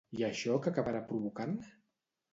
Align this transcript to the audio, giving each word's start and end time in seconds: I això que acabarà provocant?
I 0.19 0.23
això 0.27 0.55
que 0.63 0.71
acabarà 0.71 1.03
provocant? 1.11 1.57